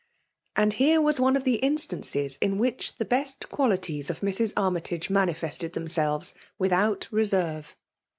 And 0.55 0.73
here, 0.73 0.99
was 0.99 1.19
one 1.19 1.35
of 1.35 1.43
the 1.43 1.57
instances 1.57 2.37
in 2.41 2.57
which 2.57 2.95
the 2.97 3.05
best 3.05 3.49
qualities 3.49 4.09
of 4.09 4.21
Mrs. 4.21 4.51
Armytage 4.57 5.11
manifested 5.11 5.73
themselves 5.73 6.33
without 6.57 6.79
FEMALE 6.81 6.87
DOMINATION. 6.87 7.07
233 7.11 7.19
reserve. 7.65 7.75